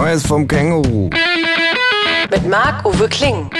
Neues 0.00 0.26
vom 0.26 0.48
Känguru. 0.48 1.10
Mit 2.30 2.48
Marc-Uwe 2.48 3.06
Kling. 3.06 3.50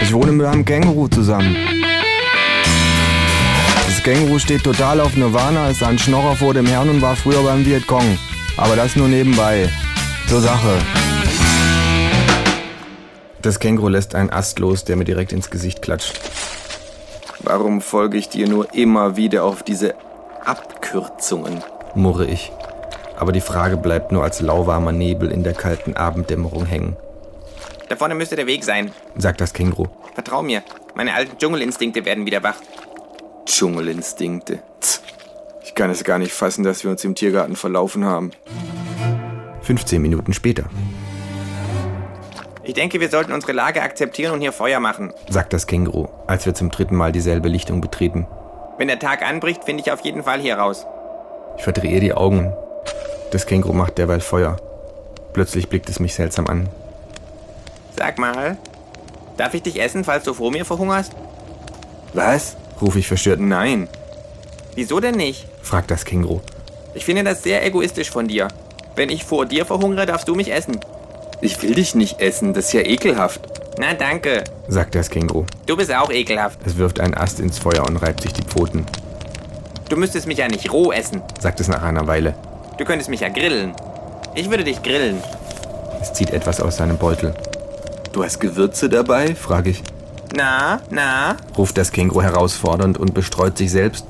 Ich 0.00 0.10
wohne 0.10 0.32
mit 0.32 0.46
einem 0.46 0.64
Känguru 0.64 1.06
zusammen. 1.08 1.54
Das 3.86 4.02
Känguru 4.02 4.38
steht 4.38 4.64
total 4.64 5.02
auf 5.02 5.14
Nirvana, 5.16 5.68
ist 5.68 5.82
ein 5.82 5.98
Schnorrer 5.98 6.34
vor 6.34 6.54
dem 6.54 6.64
Herrn 6.64 6.88
und 6.88 7.02
war 7.02 7.14
früher 7.14 7.42
beim 7.42 7.62
Vietcong. 7.66 8.18
Aber 8.56 8.74
das 8.74 8.96
nur 8.96 9.06
nebenbei. 9.06 9.68
Zur 10.28 10.40
Sache. 10.40 10.78
Das 13.42 13.60
Känguru 13.60 13.88
lässt 13.88 14.14
einen 14.14 14.30
Ast 14.30 14.58
los, 14.60 14.84
der 14.84 14.96
mir 14.96 15.04
direkt 15.04 15.34
ins 15.34 15.50
Gesicht 15.50 15.82
klatscht. 15.82 16.18
Warum 17.40 17.82
folge 17.82 18.16
ich 18.16 18.30
dir 18.30 18.48
nur 18.48 18.72
immer 18.72 19.18
wieder 19.18 19.44
auf 19.44 19.62
diese 19.62 19.94
Abkürzungen? 20.46 21.62
murre 21.94 22.24
ich. 22.24 22.50
Aber 23.24 23.32
die 23.32 23.40
Frage 23.40 23.78
bleibt 23.78 24.12
nur 24.12 24.22
als 24.22 24.42
lauwarmer 24.42 24.92
Nebel 24.92 25.30
in 25.32 25.44
der 25.44 25.54
kalten 25.54 25.96
Abenddämmerung 25.96 26.66
hängen. 26.66 26.94
Da 27.88 27.96
vorne 27.96 28.14
müsste 28.14 28.36
der 28.36 28.46
Weg 28.46 28.64
sein, 28.64 28.90
sagt 29.16 29.40
das 29.40 29.54
Känguru. 29.54 29.86
Vertrau 30.12 30.42
mir, 30.42 30.62
meine 30.94 31.14
alten 31.14 31.38
Dschungelinstinkte 31.38 32.04
werden 32.04 32.26
wieder 32.26 32.42
wach. 32.42 32.56
Dschungelinstinkte. 33.46 34.58
Tz. 34.78 35.00
Ich 35.62 35.74
kann 35.74 35.88
es 35.88 36.04
gar 36.04 36.18
nicht 36.18 36.32
fassen, 36.34 36.64
dass 36.64 36.84
wir 36.84 36.90
uns 36.90 37.02
im 37.02 37.14
Tiergarten 37.14 37.56
verlaufen 37.56 38.04
haben. 38.04 38.30
15 39.62 40.02
Minuten 40.02 40.34
später, 40.34 40.64
Ich 42.62 42.74
denke, 42.74 43.00
wir 43.00 43.08
sollten 43.08 43.32
unsere 43.32 43.52
Lage 43.52 43.80
akzeptieren 43.80 44.34
und 44.34 44.42
hier 44.42 44.52
Feuer 44.52 44.80
machen. 44.80 45.14
sagt 45.30 45.54
das 45.54 45.66
Känguru, 45.66 46.08
als 46.26 46.44
wir 46.44 46.52
zum 46.52 46.70
dritten 46.70 46.94
Mal 46.94 47.10
dieselbe 47.10 47.48
Lichtung 47.48 47.80
betreten. 47.80 48.26
Wenn 48.76 48.88
der 48.88 48.98
Tag 48.98 49.22
anbricht, 49.26 49.64
finde 49.64 49.82
ich 49.82 49.90
auf 49.90 50.00
jeden 50.00 50.24
Fall 50.24 50.40
hier 50.40 50.58
raus. 50.58 50.84
Ich 51.56 51.64
verdrehe 51.64 52.00
die 52.00 52.12
Augen. 52.12 52.52
Das 53.34 53.46
Känguru 53.46 53.72
macht 53.72 53.98
derweil 53.98 54.20
Feuer. 54.20 54.58
Plötzlich 55.32 55.68
blickt 55.68 55.88
es 55.88 55.98
mich 55.98 56.14
seltsam 56.14 56.46
an. 56.46 56.68
Sag 57.96 58.16
mal, 58.16 58.56
darf 59.36 59.54
ich 59.54 59.62
dich 59.64 59.80
essen, 59.82 60.04
falls 60.04 60.22
du 60.22 60.34
vor 60.34 60.52
mir 60.52 60.64
verhungerst? 60.64 61.10
Was? 62.12 62.54
rufe 62.80 63.00
ich 63.00 63.08
verstört. 63.08 63.40
Nein, 63.40 63.88
Wieso 64.76 65.00
denn 65.00 65.16
nicht? 65.16 65.48
fragt 65.62 65.90
das 65.90 66.04
Känguru. 66.04 66.42
Ich 66.94 67.04
finde 67.04 67.24
das 67.24 67.42
sehr 67.42 67.66
egoistisch 67.66 68.08
von 68.08 68.28
dir. 68.28 68.46
Wenn 68.94 69.08
ich 69.10 69.24
vor 69.24 69.46
dir 69.46 69.66
verhungere, 69.66 70.06
darfst 70.06 70.28
du 70.28 70.36
mich 70.36 70.52
essen. 70.52 70.78
Ich 71.40 71.60
will 71.60 71.74
dich 71.74 71.96
nicht 71.96 72.20
essen, 72.20 72.54
das 72.54 72.66
ist 72.66 72.72
ja 72.74 72.82
ekelhaft, 72.82 73.40
Na 73.80 73.94
danke, 73.94 74.44
sagt 74.68 74.94
das 74.94 75.10
Känguru. 75.10 75.44
du 75.66 75.76
bist 75.76 75.92
auch 75.92 76.10
ekelhaft. 76.12 76.60
Es 76.64 76.76
wirft 76.76 77.00
einen 77.00 77.14
Ast 77.14 77.40
ins 77.40 77.58
Feuer 77.58 77.84
und 77.84 77.96
reibt 77.96 78.20
sich 78.20 78.32
die 78.32 78.42
Pfoten, 78.44 78.86
Du 79.88 79.96
müsstest 79.96 80.28
mich 80.28 80.38
ja 80.38 80.46
nicht 80.46 80.72
roh 80.72 80.92
essen. 80.92 81.20
sagt 81.40 81.58
es 81.58 81.66
nach 81.66 81.82
einer 81.82 82.06
Weile. 82.06 82.34
Du 82.78 82.84
könntest 82.84 83.10
mich 83.10 83.20
ja 83.20 83.28
grillen. 83.28 83.74
Ich 84.34 84.50
würde 84.50 84.64
dich 84.64 84.82
grillen. 84.82 85.22
Es 86.00 86.12
zieht 86.12 86.30
etwas 86.30 86.60
aus 86.60 86.76
seinem 86.76 86.98
Beutel. 86.98 87.34
Du 88.12 88.24
hast 88.24 88.40
Gewürze 88.40 88.88
dabei? 88.88 89.34
frage 89.34 89.70
ich. 89.70 89.82
Na, 90.36 90.80
na, 90.90 91.36
Ruft 91.56 91.78
das 91.78 91.92
Känguru 91.92 92.22
herausfordernd 92.22 92.98
und 92.98 93.14
bestreut 93.14 93.56
sich 93.56 93.70
selbst. 93.70 94.04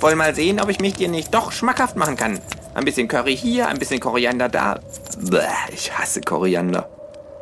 wollen 0.00 0.16
mal 0.16 0.34
sehen, 0.34 0.60
ob 0.60 0.70
ich 0.70 0.80
mich 0.80 0.94
dir 0.94 1.08
nicht 1.08 1.34
doch 1.34 1.52
schmackhaft 1.52 1.96
machen 1.96 2.16
kann. 2.16 2.38
Ein 2.74 2.84
bisschen 2.84 3.08
Curry 3.08 3.36
hier, 3.36 3.68
ein 3.68 3.78
bisschen 3.78 4.00
Koriander 4.00 4.48
da. 4.48 4.78
Bäh, 5.18 5.40
ich 5.72 5.96
hasse 5.98 6.20
Koriander. 6.22 6.88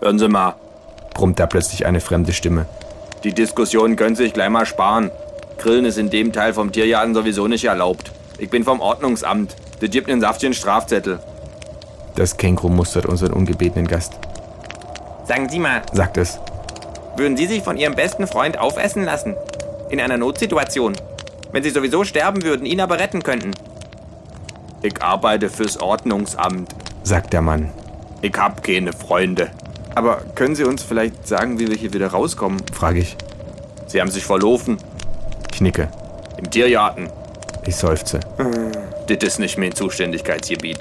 Hören 0.01 0.19
Sie 0.19 0.29
mal, 0.29 0.55
brummt 1.15 1.39
da 1.39 1.47
plötzlich 1.47 1.87
eine 1.87 2.01
fremde 2.01 2.33
Stimme. 2.33 2.67
Die 3.23 3.33
Diskussion 3.35 3.95
können 3.97 4.17
Sie 4.17 4.25
sich 4.25 4.33
gleich 4.33 4.51
mal 4.51 4.67
sparen. 4.67 5.11
Grillen 5.59 5.85
ist 5.85 5.99
in 5.99 6.11
dem 6.11 6.33
Teil 6.33 6.53
vom 6.53 6.73
Tiergarten 6.73 7.15
sowieso 7.15 7.47
nicht 7.49 7.65
erlaubt. 7.65 8.11
Ich 8.39 8.51
bin 8.51 8.65
vom 8.65 8.81
Ordnungsamt. 8.81 9.55
Das 9.81 9.91
gibt 9.91 10.11
einen 10.11 10.21
saftigen 10.21 10.55
Strafzettel. 10.55 11.19
Das 12.15 12.37
Känguru 12.37 12.69
mustert 12.69 13.07
unseren 13.07 13.33
ungebetenen 13.33 13.87
Gast, 13.87 14.15
Sagen 15.25 15.49
Sie 15.49 15.59
mal, 15.59 15.83
sagt 15.93 16.17
es. 16.19 16.39
würden 17.17 17.37
Sie 17.37 17.47
sich 17.47 17.63
von 17.63 17.77
Ihrem 17.77 17.95
besten 17.95 18.27
Freund 18.27 18.59
aufessen 18.59 19.05
lassen? 19.05 19.35
In 19.91 20.01
einer 20.01 20.17
Notsituation? 20.17 20.95
Wenn 21.53 21.63
Sie 21.63 21.71
sowieso 21.71 22.05
sterben 22.05 22.43
würden, 22.43 22.65
ihn 22.65 22.81
aber 22.81 22.99
retten 22.99 23.23
könnten? 23.23 23.51
Ich 24.83 25.03
arbeite 25.03 25.49
fürs 25.51 25.81
Ordnungsamt, 25.81 26.75
sagt 27.03 27.33
der 27.33 27.43
Mann. 27.43 27.71
Ich 28.23 28.35
hab 28.37 28.63
keine 28.63 28.93
Freunde. 28.93 29.51
Aber 29.95 30.19
können 30.35 30.55
Sie 30.55 30.65
uns 30.65 30.83
vielleicht 30.83 31.27
sagen, 31.27 31.59
wie 31.59 31.69
wir 31.69 31.77
hier 31.77 31.93
wieder 31.93 32.09
rauskommen? 32.09 32.61
frage 32.73 33.01
ich. 33.01 33.17
Sie 33.87 34.01
haben 34.01 34.11
sich 34.11 34.25
verlaufen. 34.25 34.79
Ich 35.53 35.61
nicke. 35.61 35.89
Im 36.39 36.51
Tiergarten. 36.51 37.09
Ich 37.67 37.77
seufze. 37.77 38.21
Das 39.09 39.19
ist 39.23 39.39
nicht 39.39 39.59
mein 39.59 39.75
Zuständigkeitsgebiet, 39.75 40.79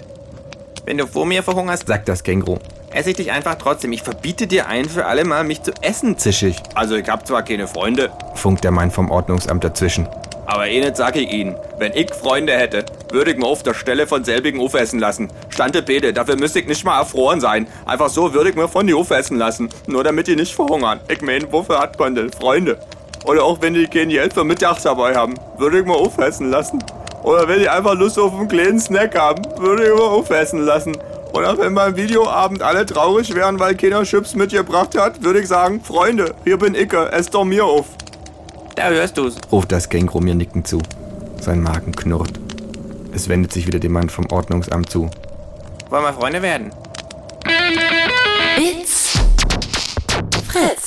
Wenn 0.85 0.97
du 0.97 1.07
vor 1.07 1.25
mir 1.25 1.41
verhungerst, 1.44 1.88
sagt 1.88 2.07
das 2.09 2.23
Känguru. 2.23 2.57
esse 2.91 3.09
ich 3.12 3.16
dich 3.18 3.31
einfach 3.31 3.56
trotzdem. 3.56 3.91
Ich 3.91 4.03
verbiete 4.03 4.46
dir 4.47 4.68
ein 4.68 4.85
für 4.88 5.06
alle 5.06 5.25
Mal, 5.25 5.44
mich 5.44 5.62
zu 5.63 5.72
essen. 5.81 6.18
Zisch 6.18 6.44
ich. 6.44 6.57
Also 6.75 6.96
ich 6.96 7.07
hab 7.09 7.25
zwar 7.28 7.44
keine 7.44 7.68
Freunde, 7.68 8.12
funkt 8.35 8.63
der 8.63 8.72
Mann 8.72 8.91
vom 8.91 9.09
Ordnungsamt 9.12 9.63
dazwischen. 9.63 10.07
Aber 10.47 10.68
eh 10.68 10.79
nicht 10.79 10.96
sag 10.96 11.16
ich 11.16 11.31
Ihnen. 11.34 11.56
Wenn 11.79 11.91
ich 11.94 12.13
Freunde 12.13 12.53
hätte, 12.53 12.85
würde 13.12 13.31
ich 13.31 13.38
mir 13.38 13.47
auf 13.47 13.63
der 13.63 13.73
Stelle 13.73 14.06
von 14.06 14.23
selbigen 14.23 14.59
aufessen 14.62 15.00
lassen. 15.00 15.29
Stande 15.50 15.81
Pede, 15.81 16.13
dafür 16.13 16.35
müsste 16.35 16.59
ich 16.59 16.67
nicht 16.67 16.85
mal 16.85 17.00
erfroren 17.00 17.41
sein. 17.41 17.66
Einfach 17.88 18.09
so 18.09 18.31
würde 18.35 18.52
ich 18.52 18.56
mir 18.56 18.67
von 18.67 18.85
die 18.85 18.94
aufessen 18.94 19.40
lassen. 19.40 19.69
Nur 19.88 20.03
damit 20.03 20.28
die 20.28 20.35
nicht 20.35 20.53
verhungern. 20.53 21.00
Ich 21.09 21.22
mein, 21.23 21.52
wofür 21.52 21.79
hat 21.79 21.97
man 21.97 22.13
denn 22.13 22.31
Freunde? 22.31 22.78
Oder 23.25 23.44
auch 23.44 23.62
wenn 23.62 23.74
die 23.74 23.88
kein 23.88 24.09
Geld 24.09 24.34
für 24.34 24.44
Mittag 24.44 24.81
dabei 24.84 25.16
haben, 25.16 25.34
würde 25.58 25.80
ich 25.80 25.86
mir 25.86 25.96
aufessen 25.96 26.52
lassen. 26.52 26.84
Oder 27.24 27.47
wenn 27.47 27.59
die 27.59 27.69
einfach 27.69 27.96
Lust 27.96 28.19
auf 28.19 28.34
einen 28.34 28.47
kleinen 28.47 28.80
Snack 28.80 29.18
haben, 29.18 29.44
würde 29.58 29.84
ich 29.84 29.94
mir 29.94 30.03
aufessen 30.03 30.62
lassen. 30.62 30.96
Oder 31.34 31.58
wenn 31.58 31.74
beim 31.74 31.97
Videoabend 31.97 32.62
alle 32.62 32.85
traurig 32.85 33.34
wären, 33.34 33.59
weil 33.59 33.75
keiner 33.75 34.03
Chips 34.03 34.35
mitgebracht 34.35 34.97
hat, 34.97 35.24
würde 35.24 35.40
ich 35.40 35.47
sagen, 35.47 35.81
Freunde, 35.81 36.35
hier 36.44 36.58
bin 36.58 36.75
ich, 36.75 36.94
esst 36.94 37.34
doch 37.34 37.44
mir 37.44 37.66
auf. 37.66 37.88
Da 38.75 38.90
hörst 38.90 39.18
du's. 39.18 39.38
ruft 39.52 39.72
das 39.72 39.90
Känguru 39.90 40.22
mir 40.22 40.35
nickend 40.35 40.68
zu. 40.68 40.80
Sein 41.41 41.62
Magen 41.62 41.94
knurrt. 41.94 42.34
Es 43.14 43.28
wendet 43.28 43.53
sich 43.53 43.66
wieder 43.66 43.80
dem 43.80 43.94
Mann 43.94 44.09
vom 44.09 44.25
Ordnungsamt 44.31 44.90
zu. 44.90 45.09
Wollen 45.90 46.03
wir 46.03 46.14
Freunde 46.14 46.41
werden? 46.41 46.72
It's 48.58 49.14
Fritz. 50.47 50.84